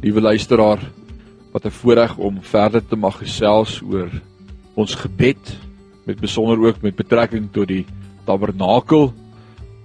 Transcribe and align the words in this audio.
Liewe 0.00 0.20
luisteraar, 0.20 0.78
wat 1.52 1.64
'n 1.64 1.70
voorreg 1.70 2.16
om 2.16 2.42
verder 2.42 2.86
te 2.86 2.96
mag 2.96 3.18
gesels 3.18 3.82
oor 3.82 4.10
ons 4.74 4.94
gebed 4.94 5.58
met 6.06 6.20
besonder 6.20 6.58
ook 6.58 6.82
met 6.82 6.96
betrekking 6.96 7.48
tot 7.52 7.68
die 7.68 7.86
tabernakel. 8.24 9.12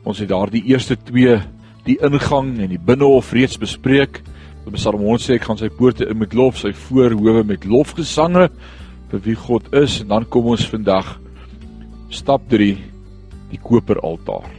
Ons 0.03 0.19
het 0.19 0.29
daardie 0.29 0.63
eerste 0.63 0.97
twee, 1.03 1.39
die 1.83 1.97
ingang 1.97 2.59
en 2.59 2.69
die 2.69 2.79
binnehof 2.79 3.31
reeds 3.31 3.57
bespreek. 3.57 4.21
Die 4.65 4.71
Psalm 4.71 5.01
100 5.01 5.21
sê 5.21 5.33
ek 5.35 5.43
gaan 5.43 5.57
sy 5.57 5.69
poorte 5.69 6.07
in 6.07 6.17
met 6.17 6.33
lof, 6.33 6.57
sy 6.57 6.71
voorhoewe 6.71 7.43
met 7.43 7.65
lofgesange 7.65 8.49
vir 9.11 9.19
wie 9.19 9.35
God 9.35 9.73
is 9.73 10.01
en 10.01 10.07
dan 10.07 10.25
kom 10.29 10.45
ons 10.45 10.69
vandag 10.69 11.19
stap 12.09 12.41
3 12.49 12.77
die 13.49 13.59
koperaltaar. 13.59 14.49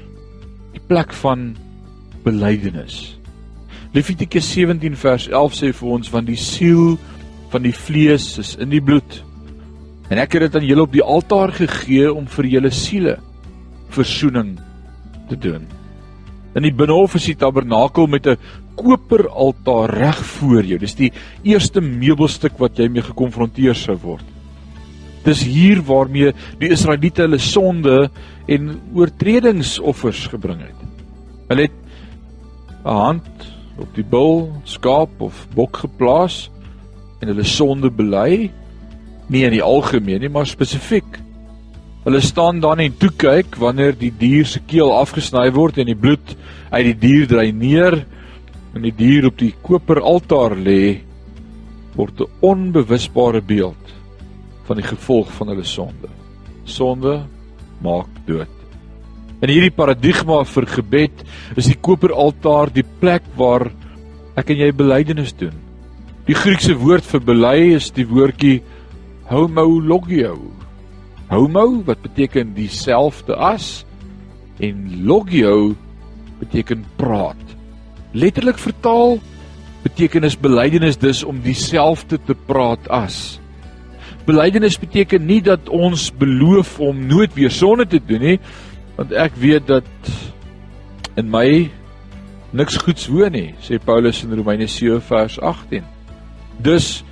Die 0.72 0.82
plek 0.88 1.12
van 1.12 1.54
belydenis. 2.24 3.23
Levitikus 3.94 4.48
17 4.50 4.96
vers 4.98 5.28
11 5.30 5.54
sê 5.54 5.68
vir 5.70 5.90
ons 5.94 6.08
want 6.10 6.26
die 6.26 6.40
siel 6.40 6.96
van 7.52 7.62
die 7.62 7.74
vlees 7.74 8.26
is 8.42 8.56
in 8.58 8.72
die 8.72 8.82
bloed. 8.82 9.20
En 10.10 10.18
ek 10.18 10.34
het 10.34 10.48
dit 10.48 10.58
aan 10.58 10.66
julle 10.66 10.82
op 10.88 10.96
die 10.96 11.04
altaar 11.04 11.54
gegee 11.54 12.10
om 12.10 12.26
vir 12.26 12.48
julle 12.56 12.72
siele 12.74 13.14
verzoening 13.94 14.56
te 15.30 15.38
doen. 15.38 15.68
In 16.58 16.66
die 16.66 16.74
binnehof 16.74 17.14
is 17.20 17.30
die 17.30 17.38
tabernakel 17.38 18.10
met 18.10 18.26
'n 18.26 18.36
koperaltaar 18.74 19.94
reg 19.94 20.18
voor 20.38 20.64
jou. 20.64 20.78
Dis 20.78 20.94
die 20.94 21.12
eerste 21.44 21.80
meubelstuk 21.80 22.58
wat 22.58 22.78
jy 22.78 22.88
mee 22.88 23.02
gekonfronteer 23.02 23.74
sou 23.74 23.96
word. 24.02 24.26
Dis 25.24 25.42
hier 25.42 25.80
waarmee 25.82 26.34
die 26.58 26.70
Israeliete 26.70 27.22
hulle 27.22 27.38
sonde 27.38 28.10
en 28.48 28.80
oortredingsoffers 28.94 30.26
gebring 30.26 30.60
het. 30.60 30.80
Hulle 31.48 31.62
het 31.62 31.78
'n 32.84 32.90
hand 32.90 33.53
op 33.80 33.90
die 33.96 34.06
bul, 34.06 34.48
skaap 34.68 35.20
of 35.24 35.46
bok 35.54 35.82
geplaas 35.84 36.48
en 37.20 37.30
hulle 37.32 37.46
sonde 37.46 37.90
bely, 37.90 38.50
nie 39.32 39.44
in 39.46 39.54
die 39.56 39.64
algemeen 39.64 40.22
nie, 40.22 40.30
maar 40.30 40.46
spesifiek. 40.46 41.20
Hulle 42.04 42.20
staan 42.20 42.60
dan 42.60 42.82
en 42.84 42.96
toe 43.00 43.10
kyk 43.16 43.56
wanneer 43.60 43.96
die 43.96 44.12
dier 44.12 44.46
se 44.46 44.60
keel 44.68 44.92
afgesny 44.92 45.46
word 45.56 45.80
en 45.80 45.88
die 45.88 45.98
bloed 45.98 46.34
uit 46.70 46.84
die 46.90 46.98
dier 47.06 47.28
dreineer 47.30 48.02
en 48.74 48.84
die 48.84 48.92
dier 48.94 49.30
op 49.30 49.38
die 49.40 49.54
koperaltaar 49.64 50.56
lê, 50.58 51.00
word 51.94 52.20
'n 52.20 52.30
onbewusbare 52.42 53.40
beeld 53.40 53.94
van 54.66 54.76
die 54.76 54.86
gevolg 54.86 55.30
van 55.38 55.48
hulle 55.48 55.64
sonde. 55.64 56.08
Sonde 56.64 57.22
maak 57.80 58.08
dood. 58.26 58.53
In 59.44 59.50
hierdie 59.52 59.74
paradigma 59.76 60.38
vir 60.48 60.64
gebed 60.72 61.18
is 61.60 61.66
die 61.68 61.76
koperaltaar 61.76 62.70
die 62.72 62.84
plek 63.02 63.26
waar 63.36 63.66
ek 64.40 64.54
en 64.54 64.62
jy 64.62 64.70
belydenis 64.72 65.34
doen. 65.36 65.52
Die 66.24 66.36
Griekse 66.38 66.72
woord 66.80 67.04
vir 67.04 67.20
bely 67.28 67.58
is 67.74 67.90
die 67.92 68.06
woordjie 68.08 68.62
homologio. 69.28 70.38
Homo 71.28 71.66
wat 71.84 72.00
beteken 72.06 72.56
dieselfde 72.56 73.36
as 73.36 73.84
en 74.64 74.88
logio 75.04 75.74
beteken 76.40 76.88
praat. 76.96 77.44
Letterlik 78.16 78.56
vertaal 78.56 79.18
beteken 79.84 80.24
is 80.24 80.40
belydenis 80.40 80.96
dus 80.96 81.20
om 81.20 81.44
dieselfde 81.44 82.16
te 82.16 82.32
praat 82.48 82.88
as. 82.88 83.42
Belydenis 84.24 84.80
beteken 84.80 85.28
nie 85.28 85.42
dat 85.44 85.68
ons 85.68 86.08
beloof 86.16 86.78
om 86.80 87.04
nooit 87.10 87.34
weer 87.36 87.52
sonde 87.52 87.84
te 87.84 88.00
doen 88.00 88.24
nie, 88.24 88.38
want 88.96 89.12
ek 89.12 89.36
weet 89.40 89.66
dat 89.66 89.88
in 91.16 91.30
my 91.30 91.70
niks 92.54 92.76
goeds 92.76 93.08
woon 93.10 93.34
nie, 93.34 93.54
sê 93.62 93.78
Paulus 93.82 94.22
in 94.22 94.34
Romeine 94.34 94.66
7 94.70 95.00
vers 95.02 95.38
18. 95.40 95.82
Dus 96.62 97.02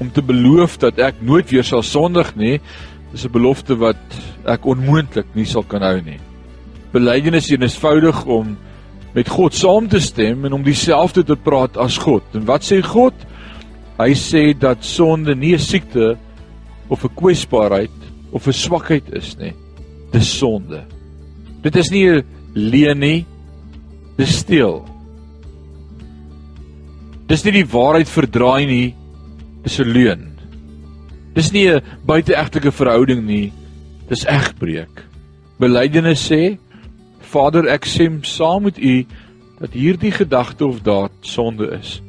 om 0.00 0.10
te 0.12 0.22
beloof 0.24 0.78
dat 0.82 0.98
ek 0.98 1.20
nooit 1.20 1.50
weer 1.52 1.64
sal 1.64 1.84
sondig 1.84 2.34
nie, 2.36 2.60
is 3.12 3.24
'n 3.24 3.32
belofte 3.32 3.76
wat 3.76 4.00
ek 4.44 4.64
onmoontlik 4.66 5.26
nie 5.34 5.44
sal 5.44 5.62
kan 5.62 5.82
hou 5.82 6.00
nie. 6.00 6.18
Belydenis 6.92 7.50
is 7.50 7.58
eenvoudig 7.58 8.24
om 8.24 8.56
met 9.14 9.28
God 9.28 9.54
saam 9.54 9.88
te 9.88 10.00
stem 10.00 10.44
en 10.44 10.52
om 10.52 10.62
dieselfde 10.62 11.24
te 11.24 11.36
praat 11.36 11.76
as 11.76 11.98
God. 11.98 12.22
En 12.34 12.44
wat 12.44 12.64
sê 12.64 12.80
God? 12.80 13.14
Hy 13.98 14.12
sê 14.16 14.58
dat 14.58 14.84
sonde 14.84 15.34
nie 15.34 15.54
'n 15.54 15.58
siekte 15.58 16.16
of 16.88 17.04
'n 17.04 17.14
kwesbaarheid 17.14 17.98
of 18.32 18.46
'n 18.46 18.52
swakheid 18.52 19.12
is 19.12 19.36
nie. 19.36 19.52
Dis 20.12 20.38
sonde. 20.38 20.84
Dit 21.62 21.76
is 21.76 21.90
nie 21.90 22.08
'n 22.10 22.24
leuen 22.54 22.98
nie. 22.98 23.26
Dis 24.18 24.38
steel. 24.38 24.84
Dis 27.28 27.44
nie 27.44 27.52
die 27.52 27.70
waarheid 27.72 28.08
verdraai 28.08 28.66
nie. 28.66 28.94
Dis 29.62 29.78
'n 29.78 29.86
leuen. 29.86 30.38
Dis 31.34 31.52
nie 31.52 31.68
'n 31.68 31.80
buiteegtelike 32.04 32.72
verhouding 32.72 33.24
nie. 33.26 33.52
Dis 34.08 34.26
egbreek. 34.26 35.04
Belydenis 35.58 36.30
sê: 36.30 36.58
Vader, 37.20 37.68
ek 37.68 37.86
sê 37.86 38.10
saam 38.22 38.64
met 38.64 38.78
U 38.78 39.06
dat 39.60 39.72
hierdie 39.72 40.10
gedagte 40.10 40.66
of 40.66 40.82
daad 40.82 41.12
sonde 41.20 41.78
is. 41.80 42.02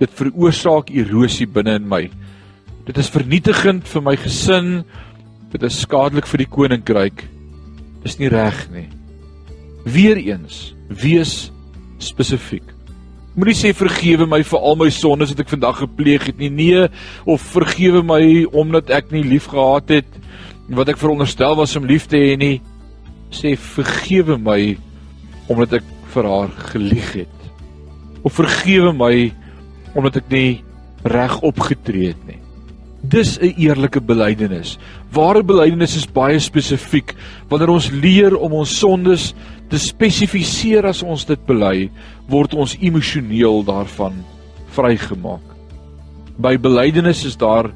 Dit 0.00 0.10
veroorsaak 0.10 0.90
erosie 0.90 1.46
binne 1.46 1.74
in 1.74 1.88
my. 1.88 2.10
Dit 2.84 2.98
is 2.98 3.08
vernietigend 3.08 3.86
vir 3.88 4.02
my 4.02 4.16
gesin. 4.16 4.84
Dit 5.52 5.62
is 5.62 5.80
skadelik 5.80 6.26
vir 6.26 6.38
die 6.38 6.50
koninkryk 6.50 7.37
is 8.06 8.18
nie 8.20 8.30
reg 8.32 8.66
nie. 8.74 8.88
Weereens, 9.88 10.74
wees 10.88 11.50
spesifiek. 12.02 12.74
Moenie 13.38 13.54
sê 13.54 13.70
vergewe 13.76 14.26
my 14.26 14.40
vir 14.42 14.64
al 14.66 14.78
my 14.80 14.88
sondes 14.90 15.30
wat 15.30 15.44
ek 15.44 15.52
vandag 15.52 15.82
gepleeg 15.84 16.24
het 16.30 16.40
nie. 16.40 16.50
Nee, 16.50 16.88
of 17.28 17.44
vergewe 17.54 18.02
my 18.02 18.22
omdat 18.50 18.90
ek 18.94 19.12
nie 19.14 19.22
lief 19.26 19.50
gehad 19.52 19.94
het 19.94 20.18
wat 20.68 20.90
ek 20.92 20.98
veronderstel 21.00 21.54
was 21.56 21.76
om 21.78 21.86
lief 21.88 22.08
te 22.10 22.18
hê 22.20 22.34
nie. 22.36 22.58
Sê 23.32 23.54
vergewe 23.56 24.36
my 24.42 24.76
omdat 25.48 25.78
ek 25.80 25.86
vir 26.12 26.28
haar 26.28 26.50
gelieg 26.72 27.12
het. 27.22 27.36
Of 28.26 28.36
vergewe 28.36 28.92
my 28.96 29.14
omdat 29.96 30.20
ek 30.20 30.34
nie 30.34 30.50
reg 31.08 31.38
opgetree 31.46 32.12
het 32.12 32.26
nie. 32.28 32.40
Dis 33.00 33.38
'n 33.38 33.54
eerlike 33.56 34.00
belydenis. 34.00 34.78
Ware 35.12 35.42
belydenis 35.42 35.96
is 35.96 36.06
baie 36.06 36.38
spesifiek. 36.38 37.14
Wanneer 37.48 37.68
ons 37.68 37.90
leer 37.90 38.36
om 38.36 38.52
ons 38.52 38.78
sondes 38.78 39.34
te 39.68 39.78
spesifiseer 39.78 40.86
as 40.86 41.02
ons 41.02 41.24
dit 41.24 41.46
bely, 41.46 41.90
word 42.28 42.54
ons 42.54 42.76
emosioneel 42.80 43.64
daarvan 43.64 44.24
vrygemaak. 44.74 45.44
By 46.38 46.56
belydenis 46.56 47.24
is 47.24 47.36
daar 47.36 47.70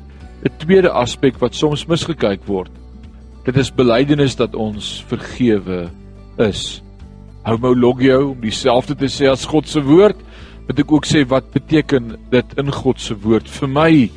'n 0.44 0.58
tweede 0.58 0.90
aspek 0.90 1.38
wat 1.38 1.54
soms 1.54 1.86
misgekyk 1.86 2.46
word. 2.46 2.70
Dit 3.44 3.56
is 3.56 3.70
belydenis 3.70 4.36
dat 4.36 4.54
ons 4.54 5.04
vergewe 5.08 5.90
is. 6.38 6.82
Homologio 7.42 8.30
om 8.30 8.40
dieselfde 8.40 8.94
te 8.94 9.06
sê 9.06 9.30
as 9.30 9.44
God 9.44 9.68
se 9.68 9.82
woord, 9.82 10.16
moet 10.66 10.78
ek 10.78 10.92
ook 10.92 11.06
sê 11.06 11.24
wat 11.28 11.50
beteken 11.52 12.16
dit 12.30 12.58
in 12.58 12.72
God 12.72 13.00
se 13.00 13.14
woord 13.14 13.48
vir 13.48 13.68
my? 13.68 14.10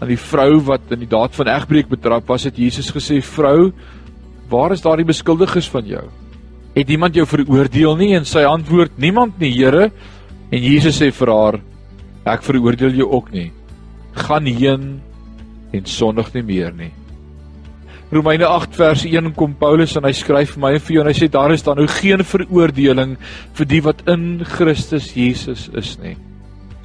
Aan 0.00 0.08
die 0.08 0.18
vrou 0.20 0.60
wat 0.64 0.92
in 0.94 1.02
die 1.04 1.10
daad 1.10 1.34
van 1.36 1.50
egbreek 1.52 1.90
betrap 1.90 2.28
was, 2.28 2.46
het 2.48 2.56
Jesus 2.58 2.90
gesê: 2.90 3.20
"Vrou, 3.20 3.72
waar 4.48 4.72
is 4.72 4.82
daardie 4.82 5.04
beskuldiges 5.04 5.68
van 5.68 5.86
jou? 5.86 6.04
Het 6.74 6.90
iemand 6.90 7.14
jou 7.14 7.26
veroordeel 7.26 7.96
nie?" 7.96 8.14
En 8.16 8.24
sy 8.24 8.44
antwoord: 8.44 8.98
"Niemand 8.98 9.38
nie, 9.38 9.52
Here." 9.52 9.90
En 10.50 10.62
Jesus 10.62 11.00
sê 11.00 11.12
vir 11.12 11.28
haar: 11.28 11.60
"Ek 12.24 12.42
veroordeel 12.42 12.90
jou 12.90 13.10
ook 13.10 13.30
nie. 13.32 13.52
Gaan 14.14 14.46
heen 14.46 15.00
en 15.72 15.86
sondig 15.86 16.34
nie 16.34 16.42
meer 16.42 16.72
nie." 16.72 16.92
Romeine 18.10 18.46
8 18.46 18.74
vers 18.74 19.04
1 19.04 19.34
kom 19.34 19.54
Paulus 19.54 19.96
en 19.96 20.02
hy 20.02 20.10
skryf 20.12 20.56
vir 20.56 20.60
my 20.60 20.72
en 20.74 20.80
vir 20.80 20.94
jou 20.94 21.02
en 21.04 21.06
hy 21.06 21.14
sê 21.14 21.28
daar 21.30 21.52
is 21.52 21.62
dan 21.62 21.76
nou 21.76 21.86
geen 21.86 22.24
veroordeling 22.24 23.16
vir 23.54 23.66
die 23.66 23.80
wat 23.80 24.02
in 24.08 24.44
Christus 24.44 25.12
Jesus 25.14 25.68
is 25.78 25.98
nie. 26.02 26.16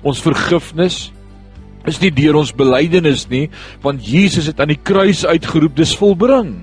Ons 0.03 0.21
vergifnis 0.21 1.11
is 1.89 1.99
nie 2.01 2.11
deur 2.13 2.39
ons 2.39 2.53
belydenis 2.55 3.27
nie, 3.29 3.47
want 3.83 4.03
Jesus 4.05 4.49
het 4.49 4.59
aan 4.61 4.73
die 4.73 4.81
kruis 4.81 5.25
uitgeroep 5.25 5.75
dis 5.77 5.95
volbring. 5.97 6.55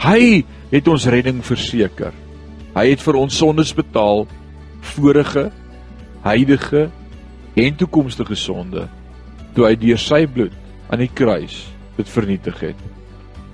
Hy 0.00 0.44
het 0.70 0.88
ons 0.88 1.08
redding 1.12 1.42
verseker. 1.44 2.14
Hy 2.76 2.86
het 2.92 3.02
vir 3.02 3.18
ons 3.20 3.36
sondes 3.36 3.72
betaal, 3.76 4.24
vorige, 4.94 5.50
huidige 6.24 6.86
en 7.58 7.76
toekomstige 7.76 8.36
sonde, 8.38 8.86
toe 9.56 9.66
hy 9.66 9.74
deur 9.80 10.00
sy 10.00 10.22
bloed 10.30 10.54
aan 10.90 11.02
die 11.02 11.10
kruis 11.12 11.64
dit 11.98 12.08
vernietig 12.08 12.62
het. 12.70 12.80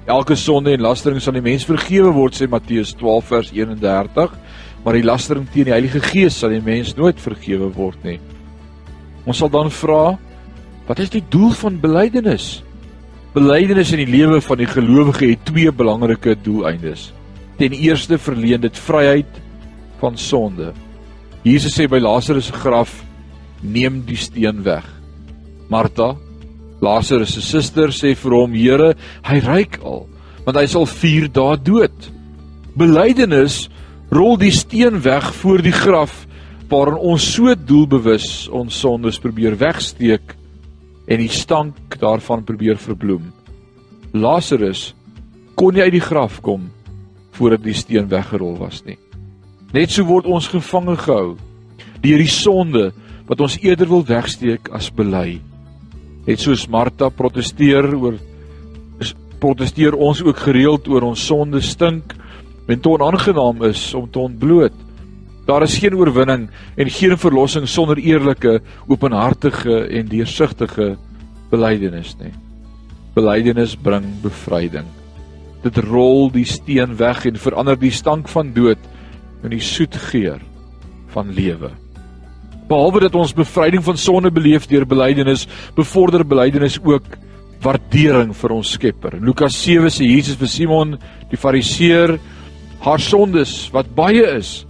Elke 0.07 0.37
sonde 0.39 0.71
en 0.77 0.85
lastering 0.85 1.19
sal 1.23 1.35
die 1.35 1.43
mens 1.43 1.67
vergewe 1.67 2.13
word 2.15 2.37
sê 2.39 2.47
Matteus 2.51 2.93
12 2.95 3.31
vers 3.33 3.49
31, 3.57 4.37
maar 4.85 4.95
die 4.95 5.07
lastering 5.07 5.49
teen 5.51 5.67
die 5.67 5.75
Heilige 5.75 6.03
Gees 6.05 6.37
sal 6.39 6.55
die 6.55 6.63
mens 6.63 6.95
nooit 6.95 7.19
vergewe 7.19 7.73
word 7.75 8.05
nie. 8.07 8.21
Ons 9.27 9.41
sal 9.43 9.51
dan 9.51 9.73
vra, 9.75 10.15
Wat 10.87 11.03
is 11.03 11.11
die 11.11 11.25
doel 11.31 11.51
van 11.59 11.81
belydenis? 11.83 12.61
Belydenis 13.35 13.91
in 13.93 14.05
die 14.05 14.11
lewe 14.11 14.39
van 14.41 14.61
die 14.63 14.69
gelowige 14.71 15.33
het 15.33 15.43
twee 15.49 15.73
belangrike 15.75 16.37
doeleindes. 16.45 17.11
Ten 17.59 17.75
eerste 17.75 18.19
verleen 18.23 18.63
dit 18.63 18.79
vryheid 18.79 19.41
van 20.01 20.17
sonde. 20.21 20.71
Jesus 21.43 21.75
sê 21.75 21.89
by 21.91 21.99
Lazarus 22.03 22.51
se 22.53 22.55
graf: 22.55 23.01
neem 23.61 24.03
die 24.07 24.19
steen 24.21 24.63
weg. 24.63 24.87
Martha, 25.69 26.15
Lazarus 26.81 27.35
se 27.35 27.43
suster, 27.43 27.91
sê 27.91 28.15
vir 28.15 28.37
hom: 28.37 28.55
"Here, 28.55 28.95
hy 29.27 29.39
ryk 29.43 29.81
al, 29.83 30.07
want 30.45 30.57
hy 30.57 30.67
sal 30.67 30.87
4 30.87 31.29
dae 31.29 31.57
dood." 31.57 32.11
Belydenis 32.77 33.69
rol 34.11 34.37
die 34.37 34.53
steen 34.53 35.03
weg 35.03 35.33
voor 35.35 35.63
die 35.63 35.75
graf 35.75 36.27
waarin 36.69 36.99
ons 36.99 37.25
so 37.35 37.55
doelbewus 37.55 38.49
ons 38.49 38.75
sondes 38.75 39.19
probeer 39.19 39.57
wegsteek 39.59 40.37
en 41.07 41.23
die 41.23 41.33
stank 41.33 41.99
daarvan 42.01 42.45
probeer 42.45 42.79
verbloem. 42.81 43.31
Lazarus 44.13 44.93
kon 45.57 45.75
nie 45.75 45.85
uit 45.85 45.97
die 45.97 46.05
graf 46.05 46.41
kom 46.45 46.69
voordat 47.37 47.65
die 47.65 47.77
steen 47.77 48.09
weggerol 48.09 48.57
was 48.59 48.83
nie. 48.87 48.99
Net 49.75 49.93
so 49.93 50.07
word 50.09 50.29
ons 50.31 50.49
gevange 50.49 50.97
gehou 51.03 51.37
deur 52.03 52.23
die 52.23 52.31
sonde 52.31 52.91
wat 53.27 53.41
ons 53.43 53.59
eerder 53.63 53.89
wil 53.91 54.05
wegsteek 54.07 54.71
as 54.75 54.89
bely. 54.95 55.41
Net 56.27 56.43
soos 56.43 56.67
Martha 56.71 57.11
protesteer 57.11 57.89
oor 57.95 58.19
protesteer 59.37 59.93
ons 60.01 60.23
ook 60.25 60.39
gereeld 60.47 60.87
oor 60.89 61.11
ons 61.11 61.27
sonde 61.29 61.61
stink 61.61 62.15
en 62.67 62.81
te 62.81 62.89
onaangenaam 62.89 63.67
is 63.69 63.83
om 63.95 64.09
te 64.11 64.23
ontbloot. 64.23 64.86
Daar 65.47 65.63
is 65.63 65.79
geen 65.79 65.95
oorwinning 65.95 66.49
en 66.75 66.91
geen 66.91 67.15
verlossing 67.19 67.69
sonder 67.71 68.01
eerlike, 68.03 68.59
openhartige 68.91 69.85
en 69.87 70.09
deursigtige 70.11 70.97
belydenis 71.53 72.17
nie. 72.19 72.33
Belydenis 73.15 73.77
bring 73.79 74.09
bevryding. 74.25 74.89
Dit 75.63 75.79
rol 75.87 76.33
die 76.35 76.45
steen 76.45 76.97
weg 76.99 77.25
en 77.31 77.39
verander 77.39 77.79
die 77.79 77.95
stank 77.95 78.29
van 78.29 78.51
dood 78.57 78.91
in 79.45 79.55
die 79.55 79.63
soet 79.63 79.95
geur 80.11 80.43
van 81.15 81.31
lewe. 81.31 81.71
Behalwe 82.67 83.07
dat 83.07 83.15
ons 83.15 83.35
bevryding 83.35 83.85
van 83.87 83.97
sonde 83.97 84.33
beleef 84.35 84.67
deur 84.67 84.87
belydenis, 84.87 85.47
bevorder 85.79 86.27
belydenis 86.27 86.81
ook 86.83 87.07
waardering 87.63 88.35
vir 88.35 88.53
ons 88.53 88.75
Skepper. 88.75 89.15
In 89.21 89.31
Lukas 89.31 89.55
7 89.63 89.95
sê 89.95 90.11
Jesus 90.11 90.39
vir 90.43 90.51
Simon 90.51 90.97
die 91.31 91.39
Fariseer 91.39 92.19
haar 92.83 93.03
sondes 93.03 93.69
wat 93.75 93.95
baie 93.95 94.27
is 94.35 94.65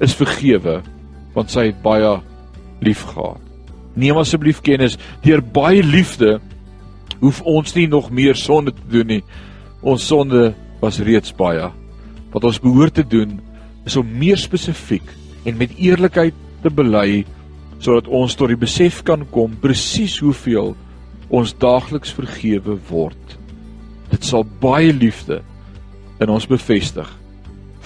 is 0.00 0.16
vergewe 0.16 0.80
want 1.34 1.52
sy 1.52 1.68
het 1.68 1.82
baie 1.84 2.16
lief 2.82 3.04
gehad. 3.12 3.38
Neem 3.94 4.18
asseblief 4.18 4.62
kennis 4.66 4.96
deur 5.24 5.42
baie 5.42 5.82
liefde 5.84 6.38
hoef 7.20 7.42
ons 7.48 7.74
nie 7.76 7.86
nog 7.90 8.10
meer 8.10 8.38
sonde 8.38 8.72
te 8.74 8.86
doen 8.90 9.06
nie. 9.16 9.22
Ons 9.82 10.06
sonde 10.08 10.50
was 10.80 11.00
reeds 11.04 11.34
baie. 11.36 11.68
Wat 12.32 12.46
ons 12.46 12.60
behoort 12.62 12.96
te 12.96 13.04
doen 13.06 13.38
is 13.86 13.96
om 14.00 14.16
meer 14.18 14.40
spesifiek 14.40 15.06
en 15.44 15.58
met 15.60 15.76
eerlikheid 15.78 16.36
te 16.64 16.72
bely 16.72 17.24
sodat 17.80 18.10
ons 18.12 18.36
tot 18.36 18.50
die 18.52 18.60
besef 18.60 19.00
kan 19.06 19.24
kom 19.32 19.54
presies 19.60 20.18
hoeveel 20.20 20.74
ons 21.30 21.54
daagliks 21.62 22.12
vergewe 22.12 22.76
word. 22.90 23.38
Dit 24.10 24.26
sal 24.26 24.44
baie 24.60 24.92
liefde 24.92 25.40
in 26.20 26.32
ons 26.32 26.48
bevestig 26.50 27.08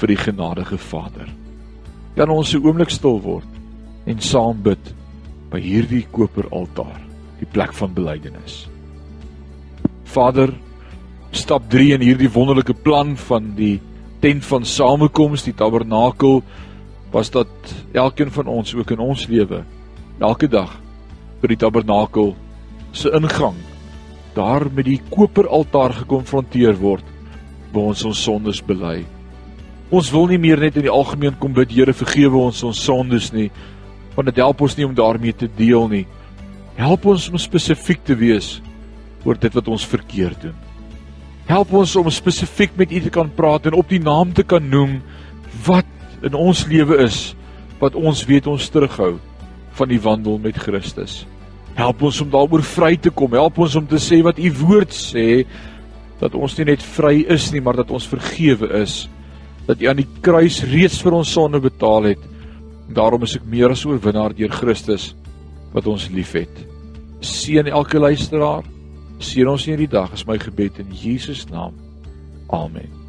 vir 0.01 0.11
die 0.11 0.19
genadige 0.19 0.81
Vader. 0.81 1.29
Kan 2.17 2.31
ons 2.31 2.55
'n 2.55 2.63
oomblik 2.63 2.91
stil 2.91 3.21
word 3.21 3.51
en 4.07 4.21
saam 4.21 4.63
bid 4.63 4.95
by 5.51 5.61
hierdie 5.61 6.07
koper 6.13 6.49
altaar, 6.51 7.01
die 7.39 7.47
plek 7.47 7.73
van 7.73 7.95
belydenis. 7.95 8.69
Vader, 10.05 10.55
stap 11.33 11.71
3 11.71 11.93
in 11.95 12.01
hierdie 12.01 12.31
wonderlike 12.31 12.75
plan 12.75 13.17
van 13.17 13.55
die 13.57 13.81
tent 14.21 14.45
van 14.45 14.65
samekoms, 14.65 15.43
die 15.43 15.55
tabernakel, 15.55 16.43
was 17.15 17.31
dat 17.31 17.49
elkeen 17.93 18.31
van 18.31 18.47
ons 18.47 18.75
ook 18.75 18.91
in 18.91 18.99
ons 18.99 19.27
lewe 19.31 19.65
elke 20.19 20.49
dag 20.51 20.73
by 21.43 21.51
die 21.53 21.59
tabernakel 21.61 22.35
se 22.95 23.11
ingang 23.15 23.57
daar 24.35 24.67
met 24.75 24.87
die 24.89 25.01
koper 25.11 25.47
altaar 25.47 25.95
gekonfronteer 25.95 26.75
word 26.81 27.05
waar 27.73 27.91
ons 27.91 28.05
ons 28.07 28.23
sondes 28.23 28.61
bely. 28.63 29.05
Ons 29.93 30.11
wil 30.13 30.31
nie 30.33 30.41
meer 30.41 30.61
net 30.63 30.79
in 30.81 30.87
die 30.87 30.93
algemeen 30.93 31.37
kom 31.41 31.53
bid 31.57 31.73
Here 31.75 31.93
vergewe 31.93 32.39
ons 32.41 32.63
ons 32.65 32.85
sondes 32.87 33.33
nie, 33.35 33.51
want 34.15 34.31
dit 34.31 34.41
help 34.41 34.63
ons 34.65 34.77
nie 34.79 34.87
om 34.87 34.95
daarmee 34.97 35.35
te 35.37 35.49
deel 35.59 35.89
nie. 35.91 36.05
Help 36.79 37.07
ons 37.11 37.29
om 37.31 37.39
spesifiek 37.39 38.01
te 38.07 38.17
wees 38.19 38.61
oor 39.25 39.39
dit 39.41 39.55
wat 39.55 39.69
ons 39.69 39.85
verkeerd 39.87 40.49
doen. 40.49 40.57
Help 41.49 41.75
ons 41.77 41.93
om 42.01 42.09
spesifiek 42.13 42.73
met 42.79 42.93
U 42.93 43.01
te 43.05 43.13
kan 43.13 43.29
praat 43.37 43.69
en 43.69 43.77
op 43.77 43.91
die 43.93 44.01
naam 44.01 44.33
te 44.33 44.45
kan 44.47 44.65
noem 44.65 45.03
wat 45.67 45.89
in 46.25 46.35
ons 46.35 46.65
lewe 46.71 47.03
is 47.05 47.35
wat 47.83 47.97
ons 47.99 48.25
weet 48.25 48.47
ons 48.49 48.71
terughou 48.73 49.19
van 49.77 49.91
die 49.91 50.01
wandel 50.01 50.39
met 50.41 50.57
Christus. 50.57 51.25
Help 51.75 52.05
ons 52.07 52.21
om 52.23 52.31
daaroor 52.31 52.63
vry 52.65 52.95
te 52.97 53.11
kom. 53.11 53.35
Help 53.35 53.59
ons 53.59 53.75
om 53.77 53.87
te 53.91 53.99
sê 54.01 54.23
wat 54.25 54.39
U 54.39 54.51
woord 54.63 54.95
sê 54.95 55.45
dat 56.21 56.37
ons 56.39 56.55
nie 56.59 56.71
net 56.71 56.83
vry 56.95 57.25
is 57.29 57.51
nie, 57.53 57.61
maar 57.61 57.77
dat 57.83 57.91
ons 57.93 58.07
vergewe 58.09 58.71
is 58.81 59.05
dat 59.67 59.81
U 59.81 59.89
aan 59.89 60.03
die 60.03 60.09
kruis 60.25 60.63
reeds 60.69 61.01
vir 61.03 61.17
ons 61.21 61.33
sonde 61.33 61.61
betaal 61.61 62.11
het. 62.13 62.27
Daarom 62.95 63.25
is 63.25 63.37
ek 63.39 63.47
meer 63.49 63.73
as 63.73 63.85
oorwinnaar 63.89 64.35
deur 64.37 64.53
Christus 64.53 65.13
wat 65.75 65.89
ons 65.91 66.11
liefhet. 66.13 66.53
Seën 67.25 67.71
elke 67.73 67.99
luisteraar. 67.99 68.67
Seën 69.19 69.49
ons 69.49 69.65
hierdie 69.65 69.91
dag 69.91 70.13
is 70.13 70.27
my 70.29 70.39
gebed 70.39 70.83
in 70.83 70.93
Jesus 70.93 71.47
naam. 71.51 71.73
Amen. 72.53 73.04